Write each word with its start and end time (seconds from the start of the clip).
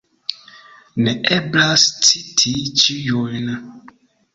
Neeblas 1.09 1.85
citi 2.11 2.59
ĉiujn. 2.85 3.59